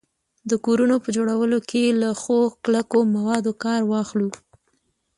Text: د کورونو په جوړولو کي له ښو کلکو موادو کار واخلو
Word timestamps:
د 0.49 0.51
کورونو 0.65 0.95
په 1.03 1.09
جوړولو 1.15 1.57
کي 1.69 1.83
له 2.01 2.09
ښو 2.21 2.39
کلکو 2.65 2.97
موادو 3.15 3.51
کار 3.63 3.81
واخلو 3.91 4.29